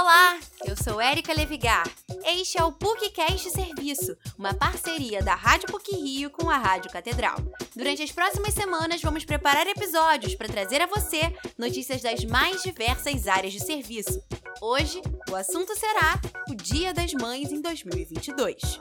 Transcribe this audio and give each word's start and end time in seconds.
Olá, 0.00 0.38
eu 0.64 0.76
sou 0.76 1.00
Érica 1.00 1.34
Levigar. 1.34 1.82
Este 2.24 2.56
é 2.56 2.62
o 2.62 2.70
PUCcast 2.70 3.50
Serviço, 3.50 4.16
uma 4.38 4.54
parceria 4.54 5.20
da 5.20 5.34
Rádio 5.34 5.66
PUC 5.72 5.90
Rio 5.96 6.30
com 6.30 6.48
a 6.48 6.56
Rádio 6.56 6.88
Catedral. 6.88 7.36
Durante 7.74 8.04
as 8.04 8.12
próximas 8.12 8.54
semanas, 8.54 9.02
vamos 9.02 9.24
preparar 9.24 9.66
episódios 9.66 10.36
para 10.36 10.48
trazer 10.48 10.80
a 10.80 10.86
você 10.86 11.34
notícias 11.58 12.00
das 12.00 12.24
mais 12.24 12.62
diversas 12.62 13.26
áreas 13.26 13.52
de 13.52 13.58
serviço. 13.58 14.22
Hoje, 14.62 15.02
o 15.32 15.34
assunto 15.34 15.76
será 15.76 16.20
o 16.48 16.54
Dia 16.54 16.94
das 16.94 17.12
Mães 17.12 17.50
em 17.50 17.60
2022. 17.60 18.80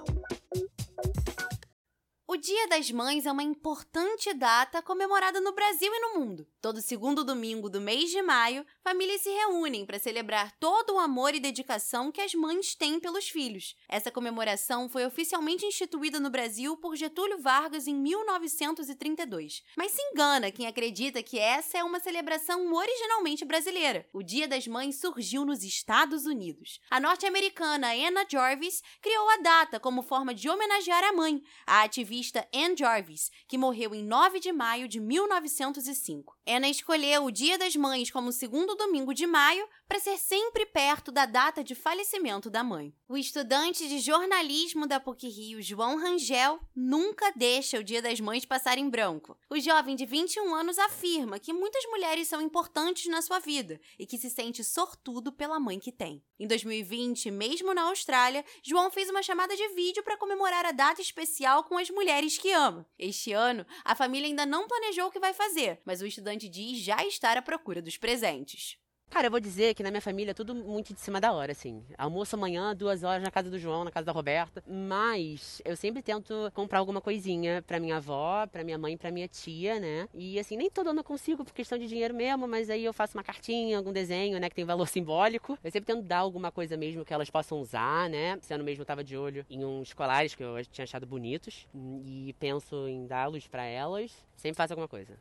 O 2.37 2.39
Dia 2.39 2.67
das 2.67 2.91
Mães 2.91 3.25
é 3.25 3.31
uma 3.31 3.41
importante 3.41 4.31
data 4.31 4.79
comemorada 4.79 5.41
no 5.41 5.53
Brasil 5.53 5.91
e 5.91 5.99
no 5.99 6.19
mundo. 6.19 6.47
Todo 6.61 6.81
segundo 6.81 7.23
domingo 7.23 7.67
do 7.67 7.81
mês 7.81 8.11
de 8.11 8.21
maio, 8.21 8.63
famílias 8.83 9.21
se 9.21 9.29
reúnem 9.31 9.87
para 9.87 9.97
celebrar 9.97 10.51
todo 10.59 10.93
o 10.93 10.99
amor 10.99 11.33
e 11.33 11.39
dedicação 11.39 12.11
que 12.11 12.21
as 12.21 12.35
mães 12.35 12.75
têm 12.75 12.99
pelos 12.99 13.27
filhos. 13.27 13.75
Essa 13.89 14.11
comemoração 14.11 14.87
foi 14.87 15.03
oficialmente 15.03 15.65
instituída 15.65 16.19
no 16.19 16.29
Brasil 16.29 16.77
por 16.77 16.95
Getúlio 16.95 17.41
Vargas 17.41 17.87
em 17.87 17.95
1932. 17.95 19.63
Mas 19.75 19.93
se 19.93 20.01
engana 20.11 20.51
quem 20.51 20.67
acredita 20.67 21.23
que 21.23 21.39
essa 21.39 21.79
é 21.79 21.83
uma 21.83 21.99
celebração 21.99 22.71
originalmente 22.71 23.45
brasileira. 23.45 24.07
O 24.13 24.21
Dia 24.21 24.47
das 24.47 24.67
Mães 24.67 24.99
surgiu 24.99 25.43
nos 25.43 25.63
Estados 25.63 26.27
Unidos. 26.27 26.79
A 26.91 26.99
norte-americana 26.99 27.93
Anna 27.93 28.27
Jarvis 28.29 28.83
criou 29.01 29.27
a 29.27 29.37
data 29.37 29.79
como 29.79 30.03
forma 30.03 30.35
de 30.35 30.47
homenagear 30.47 31.03
a 31.03 31.13
mãe, 31.13 31.41
a 31.65 31.81
ativista 31.81 32.26
ativista 32.27 32.47
Ann 32.53 32.75
Jarvis, 32.75 33.31
que 33.47 33.57
morreu 33.57 33.95
em 33.95 34.03
9 34.03 34.39
de 34.39 34.51
maio 34.51 34.87
de 34.87 34.99
1905. 34.99 36.37
Anna 36.45 36.67
escolheu 36.67 37.25
o 37.25 37.31
Dia 37.31 37.57
das 37.57 37.75
Mães 37.75 38.11
como 38.11 38.31
segundo 38.31 38.75
domingo 38.75 39.13
de 39.13 39.25
maio 39.25 39.67
para 39.87 39.99
ser 39.99 40.17
sempre 40.17 40.65
perto 40.65 41.11
da 41.11 41.25
data 41.25 41.63
de 41.63 41.75
falecimento 41.75 42.49
da 42.49 42.63
mãe. 42.63 42.93
O 43.09 43.15
estudante 43.15 43.87
de 43.87 43.99
jornalismo 43.99 44.85
da 44.85 44.99
PUC-Rio, 44.99 45.61
João 45.61 45.97
Rangel, 45.97 46.59
nunca 46.75 47.31
deixa 47.31 47.79
o 47.79 47.83
Dia 47.83 48.01
das 48.01 48.19
Mães 48.19 48.43
passar 48.43 48.77
em 48.77 48.89
branco. 48.89 49.37
O 49.49 49.57
jovem 49.57 49.95
de 49.95 50.05
21 50.05 50.53
anos 50.53 50.77
afirma 50.77 51.39
que 51.39 51.53
muitas 51.53 51.85
mulheres 51.85 52.27
são 52.27 52.41
importantes 52.41 53.09
na 53.09 53.21
sua 53.21 53.39
vida 53.39 53.79
e 53.97 54.05
que 54.05 54.17
se 54.17 54.29
sente 54.29 54.61
sortudo 54.61 55.31
pela 55.31 55.57
mãe 55.57 55.79
que 55.79 55.89
tem. 55.89 56.21
Em 56.37 56.45
2020, 56.45 57.31
mesmo 57.31 57.73
na 57.73 57.83
Austrália, 57.83 58.43
João 58.61 58.91
fez 58.91 59.09
uma 59.09 59.23
chamada 59.23 59.55
de 59.55 59.69
vídeo 59.69 60.03
para 60.03 60.17
comemorar 60.17 60.65
a 60.65 60.73
data 60.73 61.01
especial 61.01 61.63
com 61.63 61.77
as 61.77 61.89
mulheres 61.89 62.37
que 62.37 62.51
ama. 62.51 62.85
Este 62.99 63.31
ano, 63.31 63.65
a 63.85 63.95
família 63.95 64.27
ainda 64.27 64.45
não 64.45 64.67
planejou 64.67 65.07
o 65.07 65.11
que 65.11 65.19
vai 65.19 65.33
fazer, 65.33 65.79
mas 65.85 66.01
o 66.01 66.05
estudante 66.05 66.49
diz 66.49 66.79
já 66.79 67.01
estar 67.05 67.37
à 67.37 67.41
procura 67.41 67.81
dos 67.81 67.95
presentes. 67.95 68.77
Cara, 69.09 69.27
eu 69.27 69.31
vou 69.31 69.39
dizer 69.39 69.73
que 69.73 69.81
na 69.81 69.89
minha 69.89 70.01
família 70.01 70.29
é 70.31 70.33
tudo 70.33 70.53
muito 70.53 70.93
de 70.93 70.99
cima 70.99 71.19
da 71.19 71.31
hora, 71.31 71.51
assim. 71.51 71.83
Almoço 71.97 72.35
amanhã, 72.35 72.75
duas 72.75 73.03
horas 73.03 73.23
na 73.23 73.31
casa 73.31 73.49
do 73.49 73.57
João, 73.57 73.83
na 73.83 73.89
casa 73.89 74.05
da 74.05 74.11
Roberta. 74.11 74.63
Mas 74.67 75.59
eu 75.65 75.75
sempre 75.75 76.03
tento 76.03 76.51
comprar 76.53 76.79
alguma 76.79 77.01
coisinha 77.01 77.63
pra 77.65 77.79
minha 77.79 77.97
avó, 77.97 78.45
pra 78.45 78.63
minha 78.63 78.77
mãe, 78.77 78.95
pra 78.95 79.09
minha 79.09 79.27
tia, 79.27 79.79
né? 79.79 80.07
E 80.13 80.37
assim, 80.37 80.55
nem 80.55 80.69
todo 80.69 80.89
ano 80.91 80.99
eu 80.99 81.03
consigo 81.03 81.43
por 81.43 81.53
questão 81.53 81.79
de 81.79 81.87
dinheiro 81.87 82.13
mesmo, 82.13 82.47
mas 82.47 82.69
aí 82.69 82.83
eu 82.85 82.93
faço 82.93 83.17
uma 83.17 83.23
cartinha, 83.23 83.77
algum 83.77 83.91
desenho, 83.91 84.39
né, 84.39 84.49
que 84.49 84.55
tem 84.55 84.65
valor 84.65 84.85
simbólico. 84.87 85.57
Eu 85.63 85.71
sempre 85.71 85.87
tento 85.87 86.03
dar 86.03 86.19
alguma 86.19 86.51
coisa 86.51 86.77
mesmo 86.77 87.03
que 87.03 87.13
elas 87.13 87.29
possam 87.31 87.59
usar, 87.59 88.09
né? 88.09 88.37
Esse 88.39 88.53
ano 88.53 88.63
mesmo 88.63 88.81
eu 88.81 88.85
tava 88.85 89.03
de 89.03 89.17
olho 89.17 89.43
em 89.49 89.65
uns 89.65 89.93
colares 89.93 90.35
que 90.35 90.43
eu 90.43 90.63
tinha 90.65 90.83
achado 90.83 91.07
bonitos 91.07 91.65
e 92.05 92.35
penso 92.39 92.87
em 92.87 93.07
dá-los 93.07 93.47
para 93.47 93.63
elas. 93.65 94.11
Sempre 94.35 94.57
faço 94.57 94.73
alguma 94.73 94.87
coisa. 94.87 95.17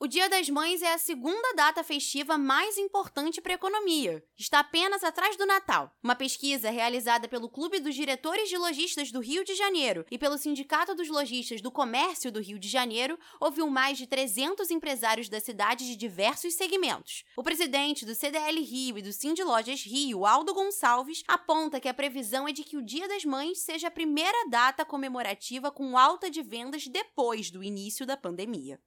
O 0.00 0.06
Dia 0.06 0.28
das 0.28 0.48
Mães 0.48 0.80
é 0.80 0.94
a 0.94 0.98
segunda 0.98 1.54
data 1.56 1.82
festiva 1.82 2.38
mais 2.38 2.78
importante 2.78 3.40
para 3.40 3.52
a 3.52 3.56
economia. 3.56 4.24
Está 4.38 4.60
apenas 4.60 5.02
atrás 5.02 5.36
do 5.36 5.44
Natal. 5.44 5.92
Uma 6.00 6.14
pesquisa 6.14 6.70
realizada 6.70 7.26
pelo 7.26 7.48
Clube 7.48 7.80
dos 7.80 7.96
Diretores 7.96 8.48
de 8.48 8.56
Lojistas 8.56 9.10
do 9.10 9.18
Rio 9.18 9.44
de 9.44 9.56
Janeiro 9.56 10.06
e 10.08 10.16
pelo 10.16 10.38
Sindicato 10.38 10.94
dos 10.94 11.08
Lojistas 11.08 11.60
do 11.60 11.72
Comércio 11.72 12.30
do 12.30 12.40
Rio 12.40 12.60
de 12.60 12.68
Janeiro 12.68 13.18
ouviu 13.40 13.68
mais 13.68 13.98
de 13.98 14.06
300 14.06 14.70
empresários 14.70 15.28
da 15.28 15.40
cidade 15.40 15.84
de 15.84 15.96
diversos 15.96 16.54
segmentos. 16.54 17.24
O 17.36 17.42
presidente 17.42 18.06
do 18.06 18.14
CDL 18.14 18.62
Rio 18.62 18.98
e 18.98 19.02
do 19.02 19.12
Sind 19.12 19.42
Lojas 19.42 19.82
Rio, 19.82 20.24
Aldo 20.24 20.54
Gonçalves, 20.54 21.24
aponta 21.26 21.80
que 21.80 21.88
a 21.88 21.94
previsão 21.94 22.46
é 22.46 22.52
de 22.52 22.62
que 22.62 22.76
o 22.76 22.84
Dia 22.84 23.08
das 23.08 23.24
Mães 23.24 23.62
seja 23.62 23.88
a 23.88 23.90
primeira 23.90 24.48
data 24.48 24.84
comemorativa 24.84 25.72
com 25.72 25.98
alta 25.98 26.30
de 26.30 26.40
vendas 26.40 26.86
depois 26.86 27.50
do 27.50 27.64
início 27.64 28.06
da 28.06 28.16
pandemia. 28.16 28.78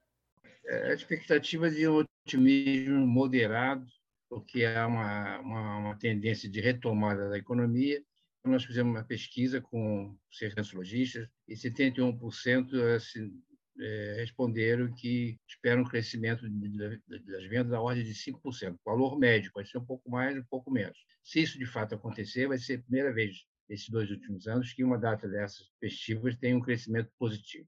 A 0.72 0.94
expectativa 0.94 1.70
de 1.70 1.88
um 1.88 2.06
otimismo 2.26 3.06
moderado, 3.06 3.86
porque 4.30 4.64
há 4.64 4.88
uma, 4.88 5.40
uma, 5.40 5.78
uma 5.78 5.96
tendência 5.98 6.50
de 6.50 6.62
retomada 6.62 7.30
da 7.30 7.38
economia. 7.38 8.02
Nós 8.46 8.64
fizemos 8.64 8.96
uma 8.96 9.04
pesquisa 9.04 9.60
com 9.60 10.18
600 10.32 10.72
lojistas 10.74 11.28
e 11.48 11.56
71% 11.56 12.96
assim, 12.96 13.30
é, 13.80 14.16
responderam 14.20 14.94
que 14.94 15.38
esperam 15.46 15.82
um 15.82 15.86
crescimento 15.86 16.48
das 16.50 17.46
vendas 17.46 17.72
da 17.72 17.82
ordem 17.82 18.06
de 18.06 18.14
5%. 18.14 18.74
O 18.74 18.80
valor 18.86 19.20
médio 19.20 19.52
pode 19.52 19.70
ser 19.70 19.78
um 19.78 19.86
pouco 19.86 20.10
mais, 20.10 20.38
um 20.38 20.46
pouco 20.50 20.72
menos. 20.72 20.98
Se 21.22 21.42
isso 21.42 21.60
de 21.60 21.66
fato 21.66 21.96
acontecer, 21.96 22.48
vai 22.48 22.58
ser 22.58 22.76
a 22.76 22.82
primeira 22.82 23.14
vez 23.14 23.46
nesses 23.68 23.90
dois 23.90 24.10
últimos 24.10 24.48
anos 24.48 24.72
que 24.72 24.84
uma 24.84 24.98
data 24.98 25.28
dessas 25.28 25.70
festivas 25.80 26.38
tem 26.38 26.56
um 26.56 26.62
crescimento 26.62 27.12
positivo. 27.20 27.68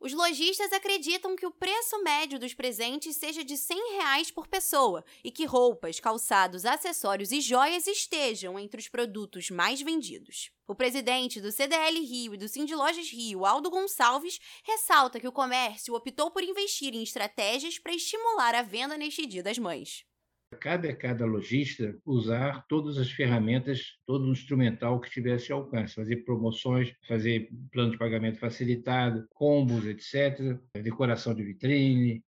Os 0.00 0.12
lojistas 0.12 0.72
acreditam 0.72 1.34
que 1.34 1.44
o 1.44 1.50
preço 1.50 2.00
médio 2.04 2.38
dos 2.38 2.54
presentes 2.54 3.16
seja 3.16 3.42
de 3.42 3.56
100 3.56 3.96
reais 3.96 4.30
por 4.30 4.46
pessoa 4.46 5.04
e 5.24 5.30
que 5.30 5.44
roupas, 5.44 5.98
calçados, 5.98 6.64
acessórios 6.64 7.32
e 7.32 7.40
joias 7.40 7.86
estejam 7.88 8.56
entre 8.58 8.80
os 8.80 8.88
produtos 8.88 9.50
mais 9.50 9.82
vendidos. 9.82 10.52
O 10.68 10.74
presidente 10.74 11.40
do 11.40 11.50
CDL 11.50 11.98
Rio 11.98 12.34
e 12.34 12.36
do 12.36 12.48
Cindy 12.48 12.76
Lojas 12.76 13.10
Rio, 13.10 13.44
Aldo 13.44 13.70
Gonçalves, 13.70 14.38
ressalta 14.62 15.18
que 15.18 15.26
o 15.26 15.32
comércio 15.32 15.94
optou 15.94 16.30
por 16.30 16.44
investir 16.44 16.94
em 16.94 17.02
estratégias 17.02 17.78
para 17.78 17.94
estimular 17.94 18.54
a 18.54 18.62
venda 18.62 18.96
neste 18.96 19.26
Dia 19.26 19.42
das 19.42 19.58
Mães. 19.58 20.07
Cabe 20.56 20.88
a 20.88 20.96
cada 20.96 21.26
lojista 21.26 21.96
usar 22.06 22.64
todas 22.68 22.96
as 22.96 23.10
ferramentas, 23.10 23.98
todo 24.06 24.24
o 24.24 24.32
instrumental 24.32 24.98
que 24.98 25.10
tivesse 25.10 25.52
alcance, 25.52 25.94
fazer 25.94 26.24
promoções, 26.24 26.94
fazer 27.06 27.50
plano 27.70 27.92
de 27.92 27.98
pagamento 27.98 28.38
facilitado, 28.38 29.26
combos, 29.34 29.84
etc., 29.86 30.58
decoração 30.82 31.34
de 31.34 31.44
vitrine, 31.44 32.24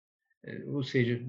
eh, 0.45 0.65
ou 0.67 0.83
seja, 0.83 1.25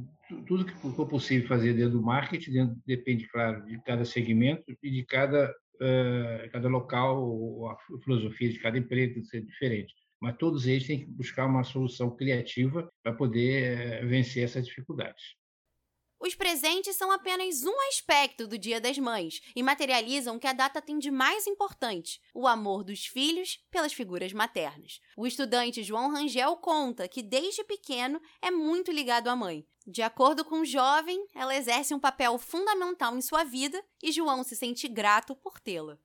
tudo 0.46 0.66
que 0.66 0.73
for 0.73 1.07
possível 1.07 1.47
fazer 1.47 1.73
dentro 1.73 1.94
do 1.94 2.01
marketing, 2.03 2.51
dentro, 2.51 2.81
depende, 2.85 3.28
claro, 3.28 3.66
de 3.66 3.81
cada 3.84 4.06
segmento 4.06 4.63
e 4.84 4.91
de 4.91 5.03
cada, 5.06 5.52
uh, 5.75 6.52
cada 6.52 6.67
local, 6.67 7.69
a 7.69 7.78
filosofia 8.03 8.50
de 8.50 8.59
cada 8.59 8.78
empresa 8.78 9.22
ser 9.23 9.44
diferente. 9.44 9.94
Mas 10.22 10.38
todos 10.38 10.66
eles 10.67 10.85
têm 10.85 11.00
que 11.00 11.12
buscar 11.12 11.46
uma 11.46 11.63
solução 11.63 12.16
criativa 12.16 12.90
para 13.03 13.13
poder 13.13 14.03
uh, 14.03 14.07
vencer 14.07 14.44
essas 14.44 14.66
dificuldades. 14.66 15.35
Os 16.25 16.34
presentes 16.34 16.96
são 16.96 17.12
apenas 17.12 17.63
um 17.66 17.81
aspecto 17.88 18.47
do 18.47 18.58
Dia 18.58 18.81
das 18.81 18.97
Mães 18.97 19.44
e 19.56 19.62
materializam 19.62 20.36
o 20.36 20.40
que 20.40 20.47
a 20.47 20.53
data 20.53 20.81
tem 20.81 20.97
de 20.97 21.12
mais 21.12 21.46
importante: 21.46 22.19
o 22.34 22.47
amor 22.47 22.84
dos 22.84 23.06
filhos 23.06 23.59
pelas 23.69 23.94
figuras 23.94 24.34
maternas. 24.34 25.00
O 25.16 25.28
estudante 25.28 25.84
João 25.84 26.09
Rangel 26.09 26.58
conta 26.58 27.08
que 27.08 27.22
desde 27.22 27.64
pequeno 27.64 28.19
é 28.41 28.50
muito 28.50 28.91
ligado 28.91 29.28
à 29.28 29.35
mãe. 29.35 29.68
De 29.85 30.02
acordo 30.02 30.44
com 30.44 30.62
o 30.62 30.66
jovem, 30.66 31.24
ela 31.35 31.56
exerce 31.56 31.94
um 31.94 32.00
papel 32.00 32.40
fundamental 32.40 33.16
em 33.16 33.22
sua 33.22 33.44
vida 33.44 33.80
e 34.02 34.12
João 34.12 34.44
se 34.44 34.56
sente 34.56 34.88
grato 34.88 35.35
por 35.35 35.59
tê-la. 35.59 36.00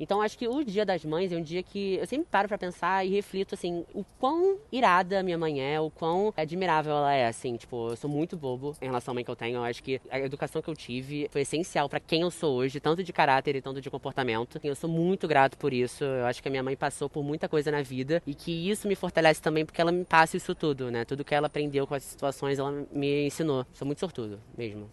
Então 0.00 0.20
acho 0.20 0.36
que 0.36 0.48
o 0.48 0.64
Dia 0.64 0.84
das 0.84 1.04
Mães 1.04 1.30
é 1.30 1.36
um 1.36 1.42
dia 1.42 1.62
que 1.62 1.94
eu 1.94 2.06
sempre 2.06 2.26
paro 2.28 2.48
para 2.48 2.58
pensar 2.58 3.06
e 3.06 3.10
reflito 3.10 3.54
assim, 3.54 3.86
o 3.94 4.04
quão 4.18 4.58
irada 4.72 5.22
minha 5.22 5.38
mãe 5.38 5.60
é, 5.60 5.80
o 5.80 5.88
quão 5.88 6.34
admirável 6.36 6.92
ela 6.92 7.14
é, 7.14 7.28
assim, 7.28 7.56
tipo, 7.56 7.90
eu 7.90 7.96
sou 7.96 8.10
muito 8.10 8.36
bobo 8.36 8.76
em 8.82 8.86
relação 8.86 9.12
à 9.12 9.14
mãe 9.14 9.24
que 9.24 9.30
eu 9.30 9.36
tenho. 9.36 9.58
Eu 9.58 9.62
acho 9.62 9.82
que 9.84 10.00
a 10.10 10.18
educação 10.18 10.60
que 10.60 10.68
eu 10.68 10.74
tive 10.74 11.28
foi 11.30 11.42
essencial 11.42 11.88
para 11.88 12.00
quem 12.00 12.22
eu 12.22 12.30
sou 12.30 12.56
hoje, 12.56 12.80
tanto 12.80 13.04
de 13.04 13.12
caráter 13.12 13.54
e 13.54 13.62
tanto 13.62 13.80
de 13.80 13.88
comportamento. 13.88 14.58
Eu 14.64 14.74
sou 14.74 14.90
muito 14.90 15.28
grato 15.28 15.56
por 15.56 15.72
isso. 15.72 16.02
Eu 16.02 16.26
acho 16.26 16.42
que 16.42 16.48
a 16.48 16.50
minha 16.50 16.62
mãe 16.62 16.76
passou 16.76 17.08
por 17.08 17.22
muita 17.22 17.48
coisa 17.48 17.70
na 17.70 17.82
vida 17.82 18.20
e 18.26 18.34
que 18.34 18.68
isso 18.68 18.88
me 18.88 18.96
fortalece 18.96 19.40
também 19.40 19.64
porque 19.64 19.80
ela 19.80 19.92
me 19.92 20.04
passa 20.04 20.36
isso 20.36 20.56
tudo, 20.56 20.90
né? 20.90 21.04
Tudo 21.04 21.24
que 21.24 21.34
ela 21.34 21.46
aprendeu 21.46 21.86
com 21.86 21.94
as 21.94 22.02
situações, 22.02 22.58
ela 22.58 22.84
me 22.90 23.26
ensinou. 23.26 23.64
Sou 23.72 23.86
muito 23.86 24.00
sortudo, 24.00 24.40
mesmo. 24.58 24.90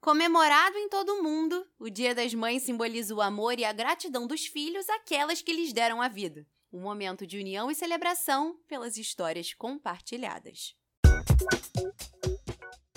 Comemorado 0.00 0.78
em 0.78 0.88
todo 0.88 1.10
o 1.10 1.22
mundo, 1.22 1.66
o 1.78 1.90
Dia 1.90 2.14
das 2.14 2.32
Mães 2.32 2.62
simboliza 2.62 3.14
o 3.14 3.20
amor 3.20 3.58
e 3.58 3.66
a 3.66 3.72
gratidão 3.72 4.26
dos 4.26 4.46
filhos 4.46 4.88
àquelas 4.88 5.42
que 5.42 5.52
lhes 5.52 5.74
deram 5.74 6.00
a 6.00 6.08
vida. 6.08 6.46
Um 6.72 6.80
momento 6.80 7.26
de 7.26 7.36
união 7.36 7.70
e 7.70 7.74
celebração 7.74 8.58
pelas 8.66 8.96
histórias 8.96 9.52
compartilhadas. 9.52 10.74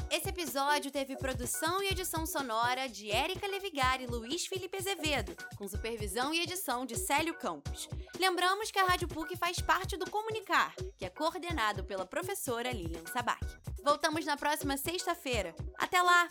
Esse 0.10 0.30
episódio 0.30 0.92
teve 0.92 1.18
produção 1.18 1.84
e 1.84 1.88
edição 1.88 2.26
sonora 2.26 2.88
de 2.88 3.12
Érica 3.12 3.48
Levigar 3.48 4.00
e 4.02 4.06
Luiz 4.06 4.46
Felipe 4.46 4.78
Azevedo, 4.78 5.36
com 5.58 5.68
supervisão 5.68 6.34
e 6.34 6.40
edição 6.40 6.86
de 6.86 6.96
Célio 6.96 7.34
Campos. 7.34 7.90
Lembramos 8.18 8.72
que 8.72 8.80
a 8.80 8.86
Rádio 8.86 9.10
PUC 9.10 9.36
faz 9.36 9.60
parte 9.60 9.98
do 9.98 10.10
Comunicar, 10.10 10.74
que 10.98 11.04
é 11.04 11.10
coordenado 11.10 11.84
pela 11.84 12.06
professora 12.06 12.72
Lilian 12.72 13.06
Sabac. 13.12 13.44
Voltamos 13.84 14.24
na 14.24 14.38
próxima 14.38 14.78
sexta-feira. 14.78 15.54
Até 15.78 16.02
lá! 16.02 16.30